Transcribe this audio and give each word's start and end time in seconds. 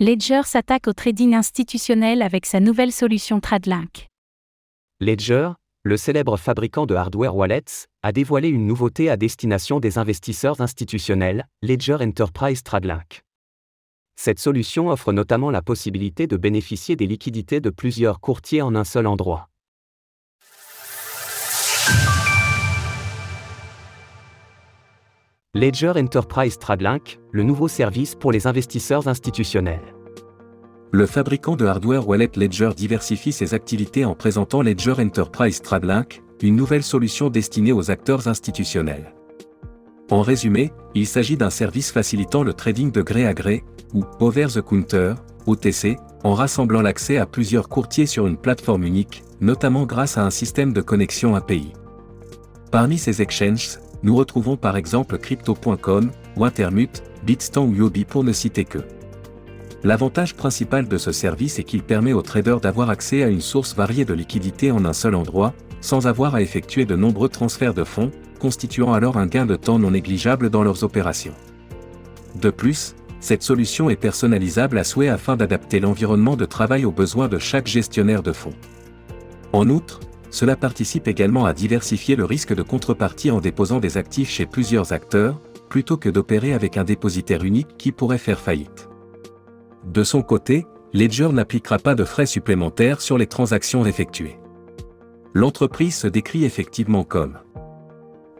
Ledger 0.00 0.42
s'attaque 0.44 0.86
au 0.86 0.92
trading 0.92 1.34
institutionnel 1.34 2.22
avec 2.22 2.46
sa 2.46 2.60
nouvelle 2.60 2.92
solution 2.92 3.40
TradLink. 3.40 4.06
Ledger, 5.00 5.50
le 5.82 5.96
célèbre 5.96 6.36
fabricant 6.36 6.86
de 6.86 6.94
hardware 6.94 7.34
wallets, 7.34 7.88
a 8.04 8.12
dévoilé 8.12 8.46
une 8.48 8.64
nouveauté 8.64 9.10
à 9.10 9.16
destination 9.16 9.80
des 9.80 9.98
investisseurs 9.98 10.60
institutionnels, 10.60 11.48
Ledger 11.62 11.96
Enterprise 12.00 12.62
TradLink. 12.62 13.22
Cette 14.14 14.38
solution 14.38 14.88
offre 14.88 15.12
notamment 15.12 15.50
la 15.50 15.62
possibilité 15.62 16.28
de 16.28 16.36
bénéficier 16.36 16.94
des 16.94 17.08
liquidités 17.08 17.60
de 17.60 17.70
plusieurs 17.70 18.20
courtiers 18.20 18.62
en 18.62 18.76
un 18.76 18.84
seul 18.84 19.08
endroit. 19.08 19.47
Ledger 25.60 25.94
Enterprise 25.96 26.56
TradLink, 26.56 27.18
le 27.32 27.42
nouveau 27.42 27.66
service 27.66 28.14
pour 28.14 28.30
les 28.30 28.46
investisseurs 28.46 29.08
institutionnels. 29.08 29.92
Le 30.92 31.04
fabricant 31.04 31.56
de 31.56 31.66
hardware 31.66 32.06
Wallet 32.06 32.30
Ledger 32.36 32.70
diversifie 32.76 33.32
ses 33.32 33.54
activités 33.54 34.04
en 34.04 34.14
présentant 34.14 34.62
Ledger 34.62 34.94
Enterprise 35.00 35.60
TradLink, 35.60 36.22
une 36.42 36.54
nouvelle 36.54 36.84
solution 36.84 37.28
destinée 37.28 37.72
aux 37.72 37.90
acteurs 37.90 38.28
institutionnels. 38.28 39.12
En 40.12 40.22
résumé, 40.22 40.70
il 40.94 41.08
s'agit 41.08 41.36
d'un 41.36 41.50
service 41.50 41.90
facilitant 41.90 42.44
le 42.44 42.52
trading 42.52 42.92
de 42.92 43.02
gré 43.02 43.26
à 43.26 43.34
gré, 43.34 43.64
ou 43.94 44.04
over 44.20 44.46
the 44.46 44.62
counter, 44.62 45.14
OTC, 45.46 45.96
en 46.22 46.34
rassemblant 46.34 46.82
l'accès 46.82 47.16
à 47.16 47.26
plusieurs 47.26 47.68
courtiers 47.68 48.06
sur 48.06 48.28
une 48.28 48.36
plateforme 48.36 48.84
unique, 48.84 49.24
notamment 49.40 49.86
grâce 49.86 50.18
à 50.18 50.24
un 50.24 50.30
système 50.30 50.72
de 50.72 50.82
connexion 50.82 51.34
API. 51.34 51.72
Parmi 52.70 52.96
ces 52.96 53.22
exchanges, 53.22 53.78
nous 54.02 54.16
retrouvons 54.16 54.56
par 54.56 54.76
exemple 54.76 55.18
Crypto.com, 55.18 56.10
Wintermute, 56.36 57.02
Bitstamp 57.24 57.66
ou 57.66 57.74
Yobi 57.74 58.04
pour 58.04 58.24
ne 58.24 58.32
citer 58.32 58.64
que. 58.64 58.78
L'avantage 59.84 60.34
principal 60.34 60.88
de 60.88 60.98
ce 60.98 61.12
service 61.12 61.58
est 61.58 61.64
qu'il 61.64 61.82
permet 61.82 62.12
aux 62.12 62.22
traders 62.22 62.60
d'avoir 62.60 62.90
accès 62.90 63.22
à 63.22 63.28
une 63.28 63.40
source 63.40 63.74
variée 63.76 64.04
de 64.04 64.14
liquidités 64.14 64.72
en 64.72 64.84
un 64.84 64.92
seul 64.92 65.14
endroit, 65.14 65.54
sans 65.80 66.06
avoir 66.06 66.34
à 66.34 66.42
effectuer 66.42 66.84
de 66.84 66.96
nombreux 66.96 67.28
transferts 67.28 67.74
de 67.74 67.84
fonds, 67.84 68.10
constituant 68.40 68.92
alors 68.92 69.18
un 69.18 69.26
gain 69.26 69.46
de 69.46 69.56
temps 69.56 69.78
non 69.78 69.92
négligeable 69.92 70.50
dans 70.50 70.64
leurs 70.64 70.82
opérations. 70.82 71.34
De 72.40 72.50
plus, 72.50 72.94
cette 73.20 73.42
solution 73.42 73.90
est 73.90 73.96
personnalisable 73.96 74.78
à 74.78 74.84
souhait 74.84 75.08
afin 75.08 75.36
d'adapter 75.36 75.80
l'environnement 75.80 76.36
de 76.36 76.44
travail 76.44 76.84
aux 76.84 76.92
besoins 76.92 77.28
de 77.28 77.38
chaque 77.38 77.66
gestionnaire 77.66 78.22
de 78.22 78.32
fonds. 78.32 78.54
En 79.52 79.68
outre, 79.68 80.00
cela 80.30 80.56
participe 80.56 81.08
également 81.08 81.46
à 81.46 81.52
diversifier 81.52 82.16
le 82.16 82.24
risque 82.24 82.54
de 82.54 82.62
contrepartie 82.62 83.30
en 83.30 83.40
déposant 83.40 83.80
des 83.80 83.96
actifs 83.96 84.30
chez 84.30 84.46
plusieurs 84.46 84.92
acteurs, 84.92 85.40
plutôt 85.68 85.96
que 85.96 86.08
d'opérer 86.08 86.52
avec 86.52 86.76
un 86.76 86.84
dépositaire 86.84 87.44
unique 87.44 87.76
qui 87.78 87.92
pourrait 87.92 88.18
faire 88.18 88.40
faillite. 88.40 88.88
De 89.84 90.04
son 90.04 90.22
côté, 90.22 90.66
Ledger 90.92 91.28
n'appliquera 91.32 91.78
pas 91.78 91.94
de 91.94 92.04
frais 92.04 92.26
supplémentaires 92.26 93.00
sur 93.00 93.18
les 93.18 93.26
transactions 93.26 93.84
effectuées. 93.84 94.38
L'entreprise 95.34 95.96
se 95.96 96.06
décrit 96.06 96.44
effectivement 96.44 97.04
comme 97.04 97.38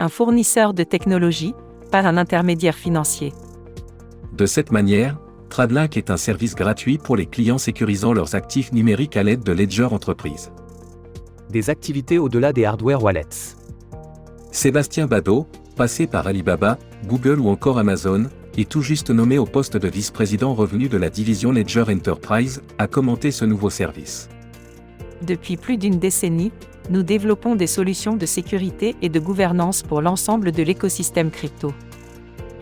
un 0.00 0.08
fournisseur 0.08 0.74
de 0.74 0.84
technologie, 0.84 1.54
par 1.90 2.06
un 2.06 2.16
intermédiaire 2.16 2.76
financier. 2.76 3.32
De 4.32 4.46
cette 4.46 4.70
manière, 4.70 5.18
TradLink 5.48 5.96
est 5.96 6.10
un 6.10 6.16
service 6.16 6.54
gratuit 6.54 6.98
pour 6.98 7.16
les 7.16 7.26
clients 7.26 7.58
sécurisant 7.58 8.12
leurs 8.12 8.34
actifs 8.34 8.72
numériques 8.72 9.16
à 9.16 9.22
l'aide 9.22 9.42
de 9.42 9.52
Ledger 9.52 9.88
Entreprise 9.90 10.52
des 11.50 11.70
activités 11.70 12.18
au-delà 12.18 12.52
des 12.52 12.64
hardware 12.64 13.02
wallets. 13.02 13.56
Sébastien 14.50 15.06
Badeau, 15.06 15.46
passé 15.76 16.06
par 16.06 16.26
Alibaba, 16.26 16.78
Google 17.06 17.40
ou 17.40 17.48
encore 17.48 17.78
Amazon, 17.78 18.26
et 18.56 18.64
tout 18.64 18.82
juste 18.82 19.10
nommé 19.10 19.38
au 19.38 19.44
poste 19.44 19.76
de 19.76 19.88
vice-président 19.88 20.52
revenu 20.52 20.88
de 20.88 20.96
la 20.96 21.10
division 21.10 21.52
Ledger 21.52 21.84
Enterprise, 21.88 22.60
a 22.78 22.88
commenté 22.88 23.30
ce 23.30 23.44
nouveau 23.44 23.70
service. 23.70 24.28
Depuis 25.22 25.56
plus 25.56 25.76
d'une 25.76 25.98
décennie, 25.98 26.50
nous 26.90 27.02
développons 27.02 27.54
des 27.54 27.66
solutions 27.66 28.16
de 28.16 28.26
sécurité 28.26 28.96
et 29.02 29.08
de 29.08 29.20
gouvernance 29.20 29.82
pour 29.82 30.00
l'ensemble 30.00 30.52
de 30.52 30.62
l'écosystème 30.62 31.30
crypto. 31.30 31.72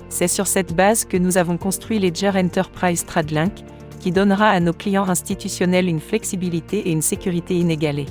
C'est 0.08 0.28
sur 0.28 0.46
cette 0.46 0.74
base 0.74 1.04
que 1.04 1.16
nous 1.16 1.38
avons 1.38 1.56
construit 1.56 1.98
Ledger 1.98 2.32
Enterprise 2.34 3.04
TradLink, 3.06 3.52
qui 4.00 4.12
donnera 4.12 4.48
à 4.48 4.60
nos 4.60 4.72
clients 4.72 5.08
institutionnels 5.08 5.88
une 5.88 6.00
flexibilité 6.00 6.88
et 6.88 6.92
une 6.92 7.02
sécurité 7.02 7.54
inégalées. 7.56 8.06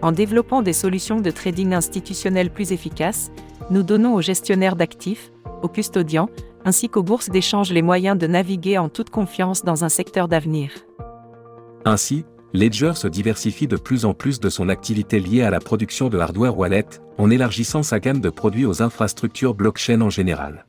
En 0.00 0.12
développant 0.12 0.62
des 0.62 0.72
solutions 0.72 1.20
de 1.20 1.30
trading 1.30 1.74
institutionnel 1.74 2.50
plus 2.50 2.72
efficaces, 2.72 3.32
nous 3.70 3.82
donnons 3.82 4.14
aux 4.14 4.22
gestionnaires 4.22 4.76
d'actifs, 4.76 5.32
aux 5.62 5.68
custodians, 5.68 6.28
ainsi 6.64 6.88
qu'aux 6.88 7.02
bourses 7.02 7.30
d'échange 7.30 7.72
les 7.72 7.82
moyens 7.82 8.16
de 8.16 8.26
naviguer 8.28 8.78
en 8.78 8.88
toute 8.88 9.10
confiance 9.10 9.64
dans 9.64 9.84
un 9.84 9.88
secteur 9.88 10.28
d'avenir. 10.28 10.70
Ainsi, 11.84 12.24
Ledger 12.54 12.92
se 12.94 13.08
diversifie 13.08 13.66
de 13.66 13.76
plus 13.76 14.04
en 14.04 14.14
plus 14.14 14.40
de 14.40 14.48
son 14.48 14.68
activité 14.68 15.20
liée 15.20 15.42
à 15.42 15.50
la 15.50 15.60
production 15.60 16.08
de 16.08 16.18
hardware 16.18 16.56
wallet, 16.56 16.86
en 17.18 17.28
élargissant 17.30 17.82
sa 17.82 17.98
gamme 17.98 18.20
de 18.20 18.30
produits 18.30 18.66
aux 18.66 18.82
infrastructures 18.82 19.54
blockchain 19.54 20.00
en 20.00 20.10
général. 20.10 20.64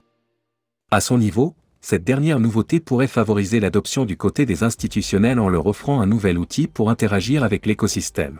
À 0.92 1.02
son 1.02 1.20
niveau, 1.20 1.56
cette 1.82 2.04
dernière 2.04 2.40
nouveauté 2.40 2.80
pourrait 2.80 3.08
favoriser 3.08 3.60
l'adoption 3.60 4.06
du 4.06 4.18
côté 4.18 4.46
des 4.46 4.64
institutionnels 4.64 5.40
en 5.40 5.50
leur 5.50 5.68
offrant 5.68 6.02
un 6.02 6.08
nouvel 6.08 6.38
outil 6.38 6.68
pour 6.68 6.90
interagir 6.90 7.44
avec 7.44 7.66
l'écosystème. 7.66 8.40